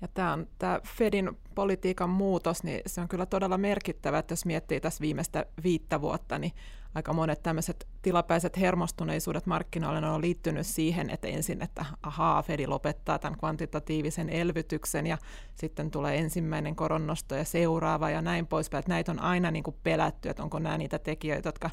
Ja 0.00 0.08
tämä, 0.08 0.32
on, 0.32 0.46
tämä 0.58 0.80
Fedin 0.96 1.38
politiikan 1.54 2.10
muutos, 2.10 2.64
niin 2.64 2.80
se 2.86 3.00
on 3.00 3.08
kyllä 3.08 3.26
todella 3.26 3.58
merkittävä, 3.58 4.18
että 4.18 4.32
jos 4.32 4.44
miettii 4.44 4.80
tässä 4.80 5.00
viimeistä 5.00 5.46
viittä 5.62 6.00
vuotta, 6.00 6.38
niin 6.38 6.52
aika 6.94 7.12
monet 7.12 7.42
tämmöiset 7.42 7.88
tilapäiset 8.02 8.56
hermostuneisuudet 8.56 9.46
markkinoille 9.46 10.08
on 10.08 10.20
liittynyt 10.20 10.66
siihen, 10.66 11.10
että 11.10 11.28
ensin, 11.28 11.62
että 11.62 11.84
ahaa, 12.02 12.42
Fedi 12.42 12.66
lopettaa 12.66 13.18
tämän 13.18 13.38
kvantitatiivisen 13.38 14.28
elvytyksen 14.28 15.06
ja 15.06 15.18
sitten 15.54 15.90
tulee 15.90 16.18
ensimmäinen 16.18 16.76
koronnosto 16.76 17.34
ja 17.34 17.44
seuraava 17.44 18.10
ja 18.10 18.22
näin 18.22 18.46
poispäin. 18.46 18.78
Että 18.78 18.92
näitä 18.92 19.12
on 19.12 19.20
aina 19.20 19.50
niin 19.50 19.64
kuin 19.64 19.76
pelätty, 19.82 20.28
että 20.28 20.42
onko 20.42 20.58
nämä 20.58 20.78
niitä 20.78 20.98
tekijöitä, 20.98 21.48
jotka 21.48 21.70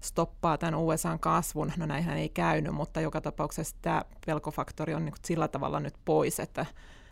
stoppaa 0.00 0.58
tämän 0.58 0.74
USAn 0.74 1.18
kasvun. 1.18 1.72
No 1.76 1.86
näinhän 1.86 2.16
ei 2.16 2.28
käynyt, 2.28 2.74
mutta 2.74 3.00
joka 3.00 3.20
tapauksessa 3.20 3.76
tämä 3.82 4.02
pelkofaktori 4.26 4.94
on 4.94 5.04
niin 5.04 5.14
sillä 5.24 5.48
tavalla 5.48 5.80
nyt 5.80 5.94
pois, 6.04 6.40
että 6.40 6.66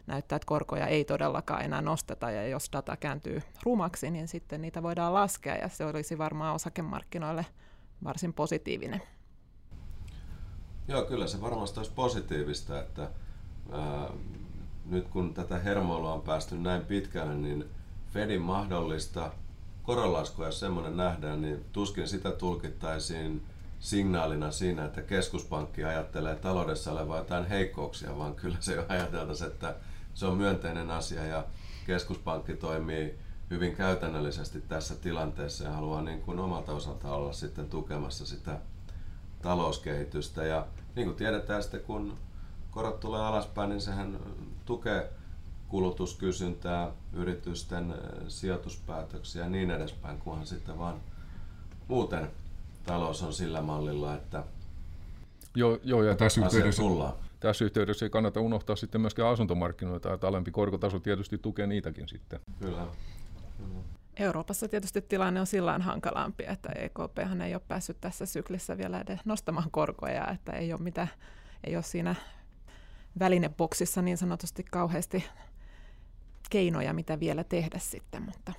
näyttää, 0.07 0.37
että 0.37 0.47
korkoja 0.47 0.87
ei 0.87 1.05
todellakaan 1.05 1.64
enää 1.64 1.83
nosteta, 1.83 2.31
ja 2.31 2.49
jos 2.49 2.69
data 2.73 2.97
kääntyy 2.97 3.43
rumaksi, 3.64 4.11
niin 4.11 4.28
sitten 4.28 4.62
niitä 4.62 4.83
voidaan 4.83 5.14
laskea, 5.14 5.57
ja 5.57 5.69
se 5.69 5.85
olisi 5.85 6.19
varmaan 6.19 6.55
osakemarkkinoille 6.55 7.47
varsin 8.05 8.33
positiivinen. 8.33 9.02
Joo, 10.88 11.05
kyllä 11.05 11.26
se 11.26 11.40
varmasti 11.40 11.81
olisi 11.81 11.93
positiivista, 11.93 12.81
että 12.81 13.11
ää, 13.73 14.11
nyt 14.87 15.09
kun 15.09 15.35
tätä 15.35 15.59
hermoilua 15.59 16.12
on 16.12 16.23
päästy 16.23 16.59
näin 16.59 16.85
pitkälle, 16.85 17.35
niin 17.35 17.64
Fedin 18.12 18.43
mahdollista 18.43 19.33
koronlaskua, 19.87 20.47
jos 20.47 20.61
semmoinen 20.61 20.97
nähdään, 20.97 21.43
niin 21.43 21.64
tuskin 21.73 22.09
sitä 22.09 22.31
tulkittaisiin 22.31 23.43
signaalina 23.81 24.50
siinä, 24.50 24.85
että 24.85 25.02
keskuspankki 25.02 25.85
ajattelee 25.85 26.35
taloudessa 26.35 26.93
olevaa 26.93 27.19
jotain 27.19 27.49
heikkouksia, 27.49 28.19
vaan 28.19 28.35
kyllä 28.35 28.57
se 28.61 28.85
ajateltaisiin, 28.88 29.50
että 29.50 29.75
se 30.14 30.26
on 30.26 30.37
myönteinen 30.37 30.90
asia 30.90 31.25
ja 31.25 31.45
keskuspankki 31.87 32.57
toimii 32.57 33.19
hyvin 33.50 33.76
käytännöllisesti 33.76 34.61
tässä 34.61 34.95
tilanteessa 34.95 35.64
ja 35.64 35.73
haluaa 35.73 36.02
niin 36.02 36.21
kuin 36.21 36.38
omalta 36.38 36.73
osalta 36.73 37.12
olla 37.12 37.33
sitten 37.33 37.69
tukemassa 37.69 38.26
sitä 38.26 38.59
talouskehitystä. 39.43 40.45
Ja 40.45 40.66
niin 40.97 41.07
kuin 41.07 41.16
tiedetään 41.16 41.62
sitten, 41.62 41.81
kun 41.81 42.19
korot 42.71 43.00
tulee 43.00 43.21
alaspäin, 43.21 43.71
niin 43.71 43.81
sehän 43.81 44.19
tukee 44.64 45.12
kulutuskysyntää, 45.68 46.90
yritysten 47.12 47.94
sijoituspäätöksiä 48.28 49.42
ja 49.42 49.50
niin 49.50 49.70
edespäin, 49.70 50.18
kunhan 50.18 50.46
sitten 50.46 50.78
vaan 50.78 51.00
muuten 51.88 52.30
talous 52.87 53.23
on 53.23 53.32
sillä 53.32 53.62
mallilla, 53.62 54.14
että 54.14 54.44
Joo, 55.54 55.78
joo 55.85 56.02
ja 56.02 56.14
tässä 56.14 56.44
yhteydessä, 56.44 56.82
tullaan. 56.82 57.12
tässä 57.40 57.64
yhteydessä 57.64 58.06
ei 58.06 58.11
kannata 58.11 58.40
unohtaa 58.40 58.76
sitten 58.76 59.00
myöskin 59.00 59.25
asuntomarkkinoita, 59.25 60.14
että 60.14 60.28
alempi 60.28 60.50
korkotaso 60.50 61.00
tietysti 61.00 61.38
tukee 61.38 61.66
niitäkin 61.66 62.08
sitten. 62.08 62.40
Kyllä. 62.61 62.87
Euroopassa 64.16 64.68
tietysti 64.68 65.02
tilanne 65.02 65.40
on 65.40 65.46
sillä 65.46 65.78
hankalampi, 65.78 66.44
että 66.46 66.68
EKP 66.68 67.18
ei 67.44 67.54
ole 67.54 67.62
päässyt 67.68 68.00
tässä 68.00 68.26
syklissä 68.26 68.78
vielä 68.78 69.00
edes 69.00 69.20
nostamaan 69.25 69.70
korkoja, 69.70 70.28
että 70.30 70.52
ei 70.52 70.73
ole, 70.73 70.80
mitä, 70.80 71.08
ei 71.64 71.76
ole 71.76 71.82
siinä 71.82 72.14
välineboksissa 73.18 74.02
niin 74.02 74.16
sanotusti 74.16 74.64
kauheasti 74.70 75.25
keinoja, 76.48 76.92
mitä 76.92 77.20
vielä 77.20 77.44
tehdä 77.44 77.78
sitten. 77.78 78.22
Mutta. 78.22 78.52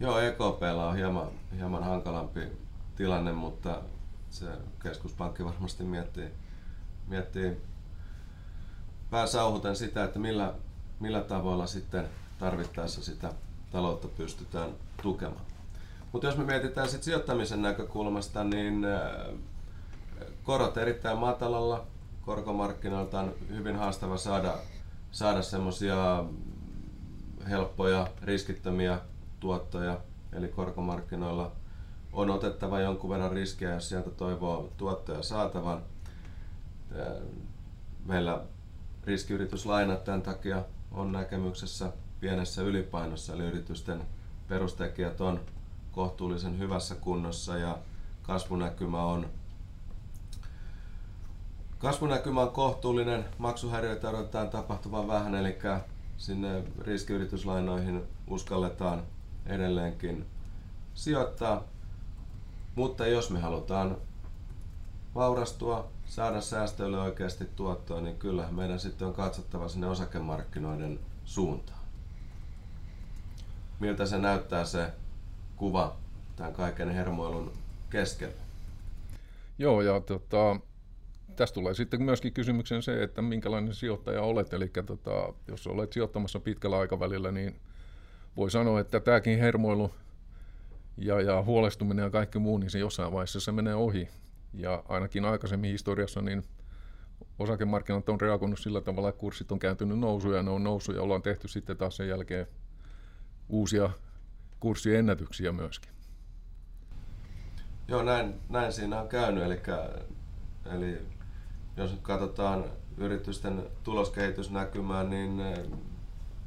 Joo, 0.00 0.18
EKPllä 0.18 0.88
on 0.88 0.96
hieman, 0.96 1.28
hieman 1.56 1.84
hankalampi 1.84 2.40
tilanne, 2.96 3.32
mutta 3.32 3.82
se 4.30 4.46
keskuspankki 4.82 5.44
varmasti 5.44 5.84
miettii, 5.84 6.30
miettii 7.06 7.56
pääsauhuten 9.10 9.76
sitä, 9.76 10.04
että 10.04 10.18
millä, 10.18 10.54
millä 11.00 11.20
tavoilla 11.20 11.66
sitten 11.66 12.08
tarvittaessa 12.38 13.02
sitä 13.02 13.32
taloutta 13.70 14.08
pystytään 14.08 14.70
tukemaan. 15.02 15.46
Mutta 16.12 16.26
jos 16.26 16.36
me 16.36 16.44
mietitään 16.44 16.88
sit 16.88 17.02
sijoittamisen 17.02 17.62
näkökulmasta, 17.62 18.44
niin 18.44 18.84
äh, 18.84 19.00
korot 20.42 20.76
erittäin 20.76 21.18
matalalla, 21.18 21.86
korkomarkkinoilta 22.22 23.20
on 23.20 23.34
hyvin 23.48 23.76
haastava 23.76 24.16
saada, 24.16 24.54
saada 25.10 25.42
semmoisia 25.42 26.24
helppoja, 27.48 28.06
riskittömiä 28.22 28.98
tuottoja, 29.40 30.00
eli 30.32 30.48
korkomarkkinoilla 30.48 31.52
on 32.12 32.30
otettava 32.30 32.80
jonkun 32.80 33.10
verran 33.10 33.32
riskejä, 33.32 33.74
jos 33.74 33.88
sieltä 33.88 34.10
toivoo 34.10 34.70
tuottoja 34.76 35.22
saatavan. 35.22 35.82
Meillä 38.04 38.44
riskiyrityslainat 39.04 40.04
tämän 40.04 40.22
takia 40.22 40.64
on 40.92 41.12
näkemyksessä 41.12 41.92
pienessä 42.20 42.62
ylipainossa, 42.62 43.32
eli 43.32 43.42
yritysten 43.42 44.02
perustekijät 44.48 45.20
on 45.20 45.40
kohtuullisen 45.92 46.58
hyvässä 46.58 46.94
kunnossa 46.94 47.58
ja 47.58 47.78
kasvunäkymä 48.22 49.04
on 49.04 49.26
Kasvunäkymä 51.78 52.42
on 52.42 52.50
kohtuullinen, 52.50 53.24
maksuhäiriöitä 53.38 54.08
odotetaan 54.08 54.48
tapahtuvan 54.48 55.08
vähän, 55.08 55.34
eli 55.34 55.58
sinne 56.16 56.62
riskiyrityslainoihin 56.80 58.02
uskalletaan 58.28 59.02
edelleenkin 59.46 60.26
sijoittaa. 60.94 61.64
Mutta 62.74 63.06
jos 63.06 63.30
me 63.30 63.40
halutaan 63.40 63.96
vaurastua, 65.14 65.88
saada 66.06 66.40
säästöille 66.40 67.00
oikeasti 67.00 67.44
tuottoa, 67.56 68.00
niin 68.00 68.18
kyllä 68.18 68.48
meidän 68.50 68.80
sitten 68.80 69.08
on 69.08 69.14
katsottava 69.14 69.68
sinne 69.68 69.86
osakemarkkinoiden 69.86 71.00
suuntaan 71.24 71.76
miltä 73.80 74.06
se 74.06 74.18
näyttää 74.18 74.64
se 74.64 74.92
kuva 75.56 75.96
tämän 76.36 76.52
kaiken 76.52 76.90
hermoilun 76.90 77.52
keskellä. 77.90 78.34
Joo, 79.58 79.80
ja 79.80 80.00
tota, 80.00 80.60
tästä 81.36 81.54
tulee 81.54 81.74
sitten 81.74 82.02
myöskin 82.02 82.32
kysymyksen 82.32 82.82
se, 82.82 83.02
että 83.02 83.22
minkälainen 83.22 83.74
sijoittaja 83.74 84.22
olet. 84.22 84.52
Eli 84.52 84.70
tota, 84.86 85.32
jos 85.48 85.66
olet 85.66 85.92
sijoittamassa 85.92 86.40
pitkällä 86.40 86.78
aikavälillä, 86.78 87.32
niin 87.32 87.60
voi 88.36 88.50
sanoa, 88.50 88.80
että 88.80 89.00
tämäkin 89.00 89.38
hermoilu 89.38 89.90
ja, 90.96 91.20
ja 91.20 91.42
huolestuminen 91.42 92.02
ja 92.02 92.10
kaikki 92.10 92.38
muu, 92.38 92.58
niin 92.58 92.70
se 92.70 92.78
jossain 92.78 93.12
vaiheessa 93.12 93.40
se 93.40 93.52
menee 93.52 93.74
ohi. 93.74 94.08
Ja 94.54 94.84
ainakin 94.88 95.24
aikaisemmin 95.24 95.70
historiassa, 95.70 96.22
niin 96.22 96.42
osakemarkkinat 97.38 98.08
on 98.08 98.20
reagoinut 98.20 98.58
sillä 98.58 98.80
tavalla, 98.80 99.08
että 99.08 99.20
kurssit 99.20 99.52
on 99.52 99.58
kääntynyt 99.58 99.98
nousuja, 99.98 100.42
ne 100.42 100.50
on 100.50 100.64
noussut 100.64 100.94
ja 100.94 101.02
ollaan 101.02 101.22
tehty 101.22 101.48
sitten 101.48 101.76
taas 101.76 101.96
sen 101.96 102.08
jälkeen 102.08 102.46
uusia 103.48 103.90
kurssiennätyksiä 104.60 105.52
myöskin. 105.52 105.92
Joo, 107.88 108.02
näin, 108.02 108.34
näin 108.48 108.72
siinä 108.72 109.00
on 109.00 109.08
käynyt. 109.08 109.44
Eli, 109.44 109.60
eli 110.74 110.98
jos 111.76 111.90
nyt 111.90 112.00
katsotaan 112.02 112.64
yritysten 112.96 113.62
tuloskehitysnäkymää, 113.82 115.04
niin 115.04 115.40
eh, 115.40 115.58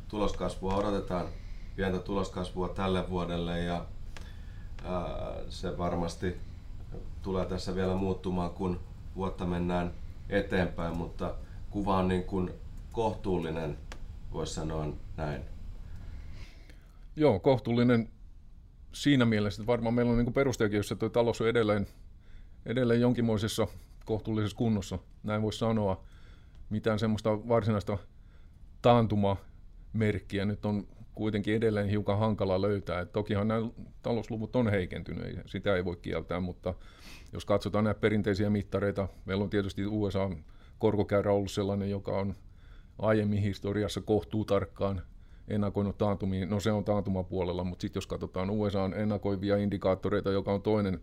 tuloskasvua 0.07 0.75
odotetaan, 0.75 1.27
pientä 1.75 1.99
tuloskasvua 1.99 2.69
tälle 2.69 3.09
vuodelle 3.09 3.59
ja 3.59 3.85
ää, 4.85 5.35
se 5.49 5.77
varmasti 5.77 6.37
tulee 7.21 7.45
tässä 7.45 7.75
vielä 7.75 7.95
muuttumaan, 7.95 8.49
kun 8.49 8.79
vuotta 9.15 9.45
mennään 9.45 9.93
eteenpäin, 10.29 10.97
mutta 10.97 11.35
kuva 11.69 11.97
on 11.97 12.07
niin 12.07 12.23
kuin 12.23 12.51
kohtuullinen, 12.91 13.77
voisi 14.33 14.53
sanoa 14.53 14.87
näin. 15.17 15.41
Joo, 17.15 17.39
kohtuullinen 17.39 18.09
siinä 18.93 19.25
mielessä, 19.25 19.61
että 19.61 19.71
varmaan 19.71 19.93
meillä 19.93 20.11
on 20.11 20.17
niin 20.17 20.33
perustekijöissä, 20.33 20.93
että 20.93 21.09
talous 21.09 21.41
on 21.41 21.47
edelleen, 21.47 21.87
edelleen 22.65 23.01
jonkinmoisessa 23.01 23.67
kohtuullisessa 24.09 24.57
kunnossa. 24.57 24.99
Näin 25.23 25.41
voisi 25.41 25.59
sanoa. 25.59 26.03
Mitään 26.69 26.99
semmoista 26.99 27.47
varsinaista 27.47 27.97
taantumamerkkiä 28.81 30.45
nyt 30.45 30.65
on 30.65 30.87
kuitenkin 31.15 31.55
edelleen 31.55 31.89
hiukan 31.89 32.19
hankala 32.19 32.61
löytää. 32.61 33.01
Et 33.01 33.11
tokihan 33.11 33.47
nämä 33.47 33.69
talousluvut 34.01 34.55
on 34.55 34.67
heikentynyt, 34.67 35.39
sitä 35.45 35.75
ei 35.75 35.85
voi 35.85 35.95
kieltää, 35.95 36.39
mutta 36.39 36.73
jos 37.33 37.45
katsotaan 37.45 37.83
näitä 37.83 37.99
perinteisiä 37.99 38.49
mittareita, 38.49 39.07
meillä 39.25 39.43
on 39.43 39.49
tietysti 39.49 39.85
USA 39.85 40.29
korkokäyrä 40.79 41.31
ollut 41.31 41.51
sellainen, 41.51 41.89
joka 41.89 42.11
on 42.11 42.35
aiemmin 42.99 43.41
historiassa 43.41 44.01
kohtuu 44.01 44.45
tarkkaan 44.45 45.01
ennakoinut 45.47 45.97
taantumiin, 45.97 46.49
no 46.49 46.59
se 46.59 46.71
on 46.71 46.85
taantumapuolella, 46.85 47.63
mutta 47.63 47.81
sitten 47.81 47.97
jos 47.97 48.07
katsotaan 48.07 48.49
USAn 48.49 48.93
ennakoivia 48.93 49.57
indikaattoreita, 49.57 50.31
joka 50.31 50.53
on 50.53 50.61
toinen 50.61 50.99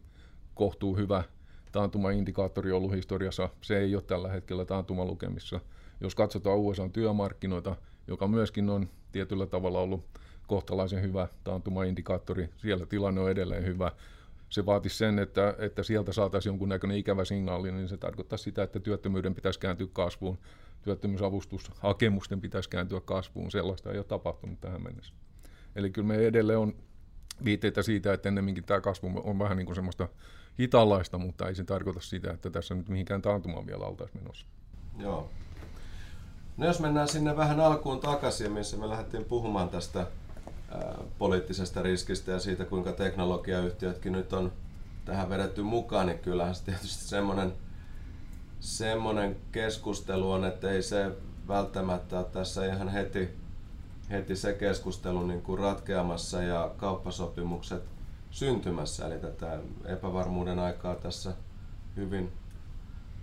kohtuu 0.55 0.97
hyvä 0.97 1.25
taantumaindikaattori 1.73 2.73
ollut 2.73 2.93
historiassa, 2.93 3.49
se 3.61 3.79
ei 3.79 3.95
ole 3.95 4.03
tällä 4.03 4.29
hetkellä 4.29 4.65
taantumalukemissa. 4.65 5.61
Jos 6.01 6.15
katsotaan 6.15 6.59
USAn 6.59 6.93
työmarkkinoita, 6.93 7.77
joka 8.09 8.29
myöskin 8.29 8.71
on 8.71 8.89
tietyllä 9.13 9.47
tavalla 9.47 9.81
ollut 9.81 10.05
kohtalaisen 10.47 11.03
hyvä 11.03 11.29
taantumaindikaattori, 11.45 12.49
siellä 12.57 12.87
tilanne 12.87 13.21
on 13.21 13.31
edelleen 13.31 13.65
hyvä. 13.65 13.93
Se 14.49 14.67
vaatisi 14.67 14.97
sen, 14.97 15.19
että, 15.19 15.55
että 15.59 15.83
sieltä 15.83 16.13
saataisiin 16.13 16.51
jonkunnäköinen 16.51 16.99
ikävä 16.99 17.25
signaali, 17.25 17.73
niin 17.73 17.89
se 17.89 17.97
tarkoittaa 17.97 18.39
sitä, 18.39 18.63
että 18.63 18.81
työttömyyden 18.81 19.35
pitäisi 19.35 19.61
kääntyä 19.61 19.87
kasvuun 19.93 20.39
työttömyysavustushakemusten 20.87 22.41
pitäisi 22.41 22.71
kääntyä 22.71 23.01
kasvuun. 23.01 23.51
Sellaista 23.51 23.93
ei 23.93 23.99
ole 23.99 24.05
tapahtunut 24.05 24.61
tähän 24.61 24.83
mennessä. 24.83 25.15
Eli 25.77 25.91
kyllä 25.91 26.09
me 26.09 26.17
edelleen 26.17 26.59
on 26.59 26.75
viitteitä 27.45 27.83
siitä, 27.83 28.13
että 28.13 28.29
ennemminkin 28.29 28.65
tämä 28.65 28.81
kasvu 28.81 29.11
on 29.25 29.39
vähän 29.39 29.57
niin 29.57 29.67
kuin 29.67 29.77
semmoista 29.77 30.09
hitaalaista, 30.61 31.19
mutta 31.19 31.49
ei 31.49 31.55
se 31.55 31.65
tarkoita 31.65 32.01
sitä, 32.01 32.31
että 32.31 32.51
tässä 32.51 32.75
nyt 32.75 32.89
mihinkään 32.89 33.23
taantumaan 33.23 33.67
vielä 33.67 33.85
oltaisiin 33.85 34.23
menossa. 34.23 34.47
Joo. 34.99 35.31
No 36.57 36.67
jos 36.67 36.81
mennään 36.81 37.09
sinne 37.09 37.37
vähän 37.37 37.61
alkuun 37.61 38.01
takaisin, 38.01 38.53
missä 38.53 38.77
me 38.77 38.89
lähdettiin 38.89 39.25
puhumaan 39.25 39.69
tästä 39.69 40.07
ää, 40.71 40.95
poliittisesta 41.19 41.83
riskistä 41.83 42.33
ja 42.33 42.39
siitä, 42.39 42.65
kuinka 42.65 42.93
teknologiayhtiötkin 42.93 44.13
nyt 44.13 44.33
on 44.33 44.53
tähän 45.05 45.31
vedetty 45.31 45.63
mukaan, 45.63 46.07
niin 46.07 46.19
kyllähän 46.19 46.55
se 46.55 46.65
tietysti 46.65 47.05
semmoinen 47.05 47.53
semmoinen 48.61 49.37
keskustelu 49.53 50.33
on, 50.33 50.45
että 50.45 50.71
ei 50.71 50.83
se 50.83 51.11
välttämättä 51.49 52.19
ole 52.19 52.27
tässä 52.33 52.67
ihan 52.67 52.89
heti, 52.89 53.29
heti 54.11 54.37
se 54.37 54.53
keskustelu 54.53 55.27
niin 55.27 55.43
kuin 55.43 55.59
ratkeamassa 55.59 56.43
ja 56.43 56.71
kauppasopimukset 56.77 57.83
syntymässä. 58.37 59.07
Eli 59.07 59.19
tätä 59.19 59.59
epävarmuuden 59.85 60.59
aikaa 60.59 60.95
tässä 60.95 61.33
hyvin, 61.97 62.33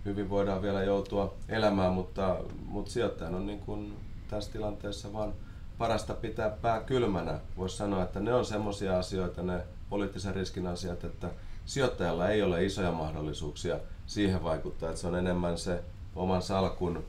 hyvin 0.04 0.30
voidaan 0.30 0.62
vielä 0.62 0.82
joutua 0.82 1.34
elämään, 1.48 1.92
mutta, 1.92 2.36
mutta 2.66 2.90
sijoittajan 2.90 3.34
on 3.34 3.46
niin 3.46 3.58
kuin 3.58 3.96
tässä 4.30 4.52
tilanteessa 4.52 5.12
vaan 5.12 5.32
parasta 5.78 6.14
pitää 6.14 6.50
pää 6.50 6.80
kylmänä. 6.80 7.40
Voisi 7.56 7.76
sanoa, 7.76 8.02
että 8.02 8.20
ne 8.20 8.34
on 8.34 8.44
semmoisia 8.44 8.98
asioita, 8.98 9.42
ne 9.42 9.60
poliittisen 9.90 10.34
riskin 10.34 10.66
asiat, 10.66 11.04
että 11.04 11.30
sijoittajalla 11.66 12.28
ei 12.28 12.42
ole 12.42 12.64
isoja 12.64 12.92
mahdollisuuksia 12.92 13.78
siihen 14.06 14.42
vaikuttaa, 14.42 14.88
että 14.88 15.00
se 15.00 15.06
on 15.06 15.18
enemmän 15.18 15.58
se 15.58 15.82
oman 16.16 16.42
salkun, 16.42 17.04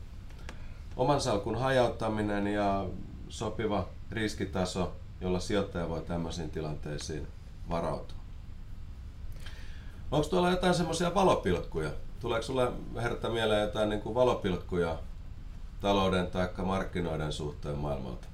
oman 0.97 1.21
salkun 1.21 1.59
hajauttaminen 1.59 2.47
ja 2.47 2.85
sopiva 3.29 3.87
riskitaso, 4.11 4.91
jolla 5.21 5.39
sijoittaja 5.39 5.89
voi 5.89 6.01
tämmöisiin 6.01 6.49
tilanteisiin 6.49 7.27
varautua. 7.69 8.17
Onko 10.11 10.27
tuolla 10.27 10.51
jotain 10.51 10.73
semmoisia 10.73 11.15
valopilkkuja? 11.15 11.89
Tuleeko 12.19 12.45
sulle 12.45 12.71
Hertta 12.95 13.29
mieleen 13.29 13.61
jotain 13.61 13.89
niin 13.89 14.01
kuin 14.01 14.15
valopilkkuja 14.15 14.97
talouden 15.81 16.27
tai 16.27 16.49
markkinoiden 16.65 17.33
suhteen 17.33 17.77
maailmalta? 17.77 18.27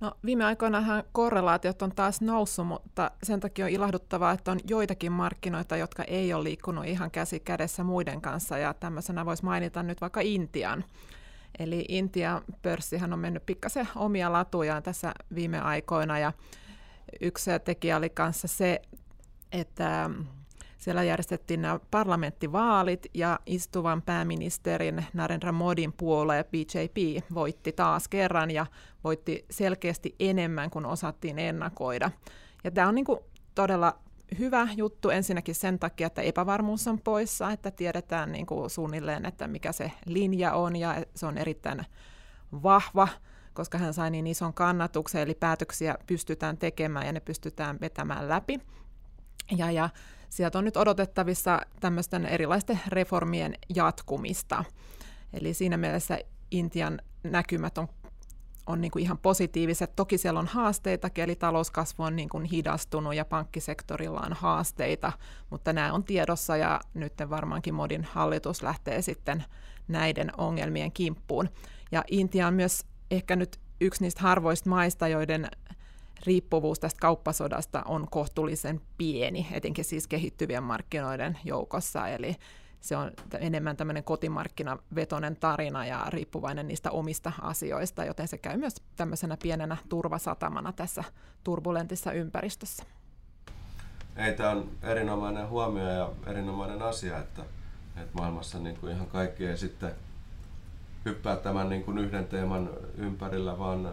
No, 0.00 0.12
viime 0.24 0.44
aikoinahan 0.44 1.04
korrelaatiot 1.12 1.82
on 1.82 1.92
taas 1.94 2.20
noussut, 2.20 2.66
mutta 2.66 3.10
sen 3.22 3.40
takia 3.40 3.64
on 3.64 3.70
ilahduttavaa, 3.70 4.32
että 4.32 4.50
on 4.50 4.60
joitakin 4.68 5.12
markkinoita, 5.12 5.76
jotka 5.76 6.04
ei 6.04 6.32
ole 6.32 6.44
liikkunut 6.44 6.86
ihan 6.86 7.10
käsi 7.10 7.40
kädessä 7.40 7.84
muiden 7.84 8.20
kanssa, 8.20 8.58
ja 8.58 8.74
tämmöisenä 8.74 9.26
voisi 9.26 9.44
mainita 9.44 9.82
nyt 9.82 10.00
vaikka 10.00 10.20
Intian. 10.20 10.84
Eli 11.58 11.84
Intian 11.88 12.42
pörssihän 12.62 13.12
on 13.12 13.18
mennyt 13.18 13.46
pikkasen 13.46 13.88
omia 13.96 14.32
latujaan 14.32 14.82
tässä 14.82 15.14
viime 15.34 15.60
aikoina, 15.60 16.18
ja 16.18 16.32
yksi 17.20 17.50
tekijä 17.64 17.96
oli 17.96 18.10
kanssa 18.10 18.48
se, 18.48 18.82
että 19.52 20.10
siellä 20.78 21.02
järjestettiin 21.02 21.62
nämä 21.62 21.80
parlamenttivaalit 21.90 23.06
ja 23.14 23.38
istuvan 23.46 24.02
pääministerin 24.02 25.06
Narendra 25.12 25.52
Modin 25.52 25.92
puolue 25.92 26.44
BJP 26.44 27.24
voitti 27.34 27.72
taas 27.72 28.08
kerran 28.08 28.50
ja 28.50 28.66
voitti 29.04 29.44
selkeästi 29.50 30.14
enemmän 30.20 30.70
kuin 30.70 30.86
osattiin 30.86 31.38
ennakoida. 31.38 32.10
Ja 32.64 32.70
tämä 32.70 32.88
on 32.88 32.94
niin 32.94 33.04
kuin 33.04 33.20
todella 33.54 33.98
hyvä 34.38 34.68
juttu 34.76 35.10
ensinnäkin 35.10 35.54
sen 35.54 35.78
takia, 35.78 36.06
että 36.06 36.22
epävarmuus 36.22 36.88
on 36.88 37.00
poissa, 37.00 37.50
että 37.50 37.70
tiedetään 37.70 38.32
niin 38.32 38.46
kuin 38.46 38.70
suunnilleen, 38.70 39.26
että 39.26 39.48
mikä 39.48 39.72
se 39.72 39.92
linja 40.06 40.52
on 40.52 40.76
ja 40.76 40.94
se 41.14 41.26
on 41.26 41.38
erittäin 41.38 41.86
vahva, 42.62 43.08
koska 43.58 43.78
hän 43.78 43.94
sai 43.94 44.10
niin 44.10 44.26
ison 44.26 44.54
kannatuksen, 44.54 45.22
eli 45.22 45.34
päätöksiä 45.34 45.94
pystytään 46.06 46.58
tekemään 46.58 47.06
ja 47.06 47.12
ne 47.12 47.20
pystytään 47.20 47.80
vetämään 47.80 48.28
läpi. 48.28 48.60
Ja, 49.56 49.70
ja 49.70 49.90
sieltä 50.28 50.58
on 50.58 50.64
nyt 50.64 50.76
odotettavissa 50.76 51.60
tämmöisten 51.80 52.26
erilaisten 52.26 52.80
reformien 52.88 53.54
jatkumista. 53.74 54.64
Eli 55.32 55.54
siinä 55.54 55.76
mielessä 55.76 56.18
Intian 56.50 57.00
näkymät 57.22 57.78
on, 57.78 57.88
on 58.66 58.80
niin 58.80 58.90
kuin 58.90 59.02
ihan 59.02 59.18
positiiviset. 59.18 59.96
Toki 59.96 60.18
siellä 60.18 60.40
on 60.40 60.46
haasteita, 60.46 61.10
eli 61.16 61.36
talouskasvu 61.36 62.02
on 62.02 62.16
niin 62.16 62.28
kuin 62.28 62.44
hidastunut 62.44 63.14
ja 63.14 63.24
pankkisektorilla 63.24 64.20
on 64.20 64.32
haasteita, 64.32 65.12
mutta 65.50 65.72
nämä 65.72 65.92
on 65.92 66.04
tiedossa 66.04 66.56
ja 66.56 66.80
nyt 66.94 67.12
varmaankin 67.30 67.74
Modin 67.74 68.04
hallitus 68.04 68.62
lähtee 68.62 69.02
sitten 69.02 69.44
näiden 69.88 70.30
ongelmien 70.36 70.92
kimppuun. 70.92 71.48
Ja 71.92 72.04
Intia 72.10 72.46
on 72.46 72.54
myös 72.54 72.86
ehkä 73.10 73.36
nyt 73.36 73.60
yksi 73.80 74.02
niistä 74.02 74.22
harvoista 74.22 74.70
maista, 74.70 75.08
joiden 75.08 75.50
riippuvuus 76.26 76.80
tästä 76.80 77.00
kauppasodasta 77.00 77.82
on 77.82 78.06
kohtuullisen 78.10 78.80
pieni, 78.98 79.46
etenkin 79.52 79.84
siis 79.84 80.06
kehittyvien 80.06 80.62
markkinoiden 80.62 81.38
joukossa, 81.44 82.08
eli 82.08 82.36
se 82.80 82.96
on 82.96 83.10
enemmän 83.40 83.76
tämmöinen 83.76 84.04
kotimarkkinavetoinen 84.04 85.36
tarina 85.36 85.86
ja 85.86 86.06
riippuvainen 86.08 86.68
niistä 86.68 86.90
omista 86.90 87.32
asioista, 87.42 88.04
joten 88.04 88.28
se 88.28 88.38
käy 88.38 88.56
myös 88.56 88.74
tämmöisenä 88.96 89.36
pienenä 89.42 89.76
turvasatamana 89.88 90.72
tässä 90.72 91.04
turbulentissa 91.44 92.12
ympäristössä. 92.12 92.82
Ei, 94.16 94.32
tämä 94.32 94.50
on 94.50 94.70
erinomainen 94.82 95.48
huomio 95.48 95.88
ja 95.90 96.10
erinomainen 96.26 96.82
asia, 96.82 97.18
että, 97.18 97.42
että 97.96 98.18
maailmassa 98.18 98.58
niin 98.58 98.76
kuin 98.76 98.92
ihan 98.92 99.06
kaikki 99.06 99.46
ei 99.46 99.58
sitten 99.58 99.94
hyppää 101.04 101.36
tämän 101.36 101.68
niin 101.68 101.84
kuin 101.84 101.98
yhden 101.98 102.26
teeman 102.26 102.70
ympärillä, 102.96 103.58
vaan 103.58 103.92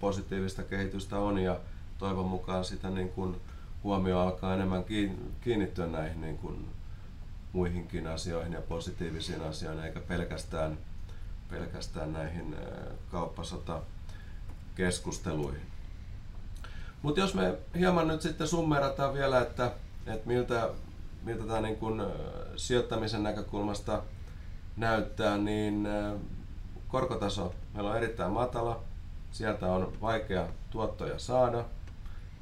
positiivista 0.00 0.62
kehitystä 0.62 1.18
on 1.18 1.38
ja 1.38 1.60
toivon 1.98 2.26
mukaan 2.26 2.64
sitä 2.64 2.90
niin 2.90 3.08
kuin 3.08 3.36
huomio 3.84 4.20
alkaa 4.20 4.54
enemmän 4.54 4.84
kiinnittyä 5.40 5.86
näihin 5.86 6.20
niin 6.20 6.38
kuin 6.38 6.68
muihinkin 7.52 8.06
asioihin 8.06 8.52
ja 8.52 8.60
positiivisiin 8.60 9.42
asioihin, 9.42 9.84
eikä 9.84 10.00
pelkästään, 10.00 10.78
pelkästään 11.50 12.12
näihin 12.12 12.56
kauppasota 13.10 13.80
keskusteluihin. 14.74 15.62
Mutta 17.02 17.20
jos 17.20 17.34
me 17.34 17.54
hieman 17.78 18.08
nyt 18.08 18.22
sitten 18.22 18.48
summerataan 18.48 19.14
vielä, 19.14 19.40
että, 19.40 19.72
että 20.06 20.28
miltä, 20.28 20.70
miltä 21.22 21.44
tämä 21.44 21.60
niin 21.60 21.76
kuin 21.76 22.02
sijoittamisen 22.56 23.22
näkökulmasta 23.22 24.02
näyttää, 24.76 25.38
niin 25.38 25.88
korkotaso 26.88 27.54
meillä 27.74 27.90
on 27.90 27.96
erittäin 27.96 28.32
matala, 28.32 28.80
sieltä 29.32 29.66
on 29.66 29.92
vaikea 30.00 30.46
tuottoja 30.70 31.18
saada, 31.18 31.64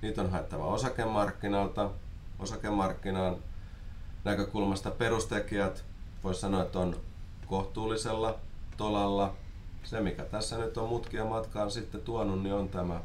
niitä 0.03 0.23
on 0.23 0.31
haettava 0.31 0.65
osakemarkkinalta. 0.65 1.91
Osakemarkkinan 2.39 3.37
näkökulmasta 4.25 4.91
perustekijät 4.91 5.85
voisi 6.25 6.41
sanoa, 6.41 6.63
että 6.63 6.79
on 6.79 6.97
kohtuullisella 7.47 8.35
tolalla. 8.77 9.35
Se, 9.85 10.01
mikä 10.01 10.25
tässä 10.25 10.59
nyt 10.59 10.77
on 10.77 10.89
mutkia 10.89 11.25
matkaan 11.25 11.71
sitten 11.71 12.01
tuonut, 12.01 12.43
niin 12.43 12.55
on 12.55 12.69
tämä 12.69 13.01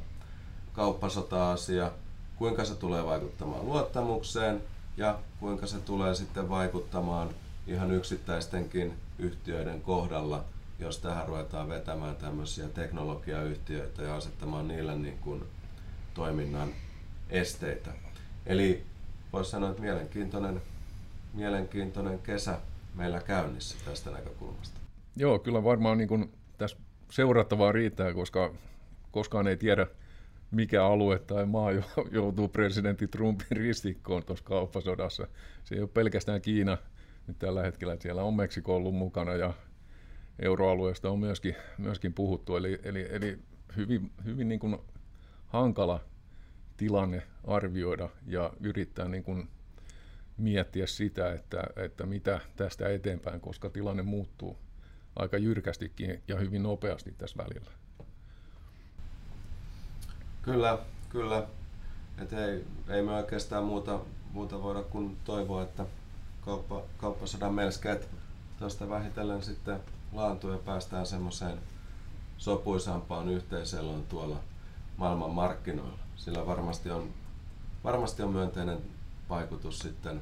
kauppasota-asia, 0.74 1.92
kuinka 2.36 2.66
se 2.66 2.76
tulee 2.76 3.06
vaikuttamaan 3.06 3.66
luottamukseen 3.66 4.62
ja 4.98 5.20
kuinka 5.40 5.68
se 5.68 5.78
tulee 5.78 6.16
sitten 6.16 6.50
vaikuttamaan 6.50 7.30
ihan 7.68 7.92
yksittäistenkin 7.92 8.94
yhtiöiden 9.20 9.82
kohdalla– 9.82 10.44
jos 10.80 11.00
tähän 11.00 11.28
ruvetaan 11.28 11.70
vetämään 11.70 12.16
tämmöisiä 12.16 12.68
teknologiayhtiöitä 12.68 14.02
ja 14.02 14.16
asettamaan 14.16 14.68
niille 14.68 14.96
niin 14.96 15.18
kuin 15.18 15.44
toiminnan 16.14 16.70
esteitä. 17.30 17.92
Eli 18.46 18.84
voisi 19.34 19.52
sanoa, 19.52 19.70
että 19.70 19.82
mielenkiintoinen, 19.82 20.62
mielenkiintoinen 21.34 22.20
kesä 22.20 22.58
meillä 22.96 23.22
käynnissä 23.22 23.78
tästä 23.86 24.12
näkökulmasta. 24.12 24.80
Joo, 25.16 25.40
kyllä 25.40 25.64
varmaan 25.64 25.98
niin 25.98 26.08
kuin 26.08 26.34
tässä 26.58 26.78
seurattavaa 27.12 27.72
riittää, 27.72 28.14
koska 28.14 28.54
koskaan 29.12 29.48
ei 29.48 29.58
tiedä, 29.58 29.88
mikä 30.52 30.86
alue 30.86 31.20
tai 31.20 31.46
maa 31.46 31.72
joutuu 32.12 32.48
presidentti 32.48 33.08
Trumpin 33.08 33.58
ristikkoon 33.58 34.24
tuossa 34.24 34.46
kauppasodassa. 34.46 35.28
Se 35.64 35.76
ei 35.76 35.82
ole 35.82 35.90
pelkästään 35.94 36.42
Kiina 36.42 36.78
nyt 37.28 37.40
tällä 37.40 37.64
hetkellä, 37.64 37.98
siellä 38.00 38.24
on 38.24 38.34
Meksiko 38.34 38.76
ollut 38.76 38.96
mukana 38.96 39.34
ja 39.34 39.54
euroalueesta 40.40 41.10
on 41.10 41.20
myöskin, 41.20 41.56
myöskin 41.78 42.14
puhuttu, 42.14 42.56
eli, 42.56 42.80
eli, 42.84 43.08
eli 43.10 43.40
hyvin, 43.78 44.12
hyvin 44.26 44.50
niin 44.50 44.60
kuin 44.60 44.78
hankala 45.48 46.00
tilanne 46.78 47.24
arvioida 47.48 48.10
ja 48.28 48.54
yrittää 48.60 49.08
niin 49.08 49.24
kuin 49.24 49.50
miettiä 50.38 50.88
sitä, 50.88 51.34
että, 51.34 51.64
että 51.76 52.06
mitä 52.06 52.40
tästä 52.56 52.90
eteenpäin, 52.90 53.42
koska 53.42 53.70
tilanne 53.70 54.04
muuttuu 54.04 54.58
aika 55.16 55.38
jyrkästikin 55.38 56.24
ja 56.28 56.36
hyvin 56.38 56.64
nopeasti 56.64 57.12
tässä 57.18 57.38
välillä. 57.38 57.72
Kyllä, 60.42 60.80
kyllä. 61.10 61.48
Et 62.22 62.34
ei, 62.34 62.66
ei 62.90 63.02
me 63.02 63.12
oikeastaan 63.12 63.64
muuta, 63.64 64.00
muuta 64.34 64.64
voida 64.64 64.84
kuin 64.84 65.18
toivoa, 65.24 65.64
että 65.64 65.86
kauppa, 66.42 66.84
kauppasodan 66.98 67.54
melskeet 67.54 68.10
tuosta 68.60 68.90
vähitellen 68.90 69.44
sitten 69.44 69.80
laantuu 70.14 70.52
ja 70.52 70.58
päästään 70.58 71.06
semmoiseen 71.06 71.60
sopuisampaan 72.38 73.30
yhteiseloon 73.30 74.04
tuolla 74.10 74.38
maailman 74.98 75.32
markkinoilla. 75.32 76.00
Sillä 76.16 76.46
varmasti 76.46 76.92
on, 76.92 77.10
varmasti 77.84 78.24
on 78.24 78.32
myönteinen 78.32 78.78
vaikutus 79.30 79.80
sitten 79.80 80.22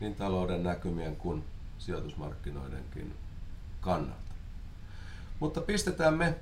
niin 0.00 0.14
talouden 0.14 0.62
näkymien 0.62 1.16
kuin 1.16 1.44
sijoitusmarkkinoidenkin 1.78 3.14
kannalta. 3.80 4.34
Mutta 5.40 5.60
pistetään 5.60 6.14
me 6.14 6.34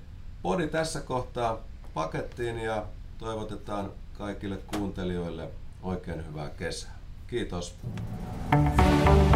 podi 0.42 0.68
tässä 0.68 1.00
kohtaa 1.00 1.58
pakettiin 1.94 2.58
ja 2.58 2.86
toivotetaan 3.18 3.90
kaikille 4.18 4.56
kuuntelijoille 4.56 5.48
oikein 5.82 6.26
hyvää 6.26 6.50
kesää. 6.50 6.96
Kiitos. 7.26 7.76
thank 8.50 9.30
you 9.30 9.35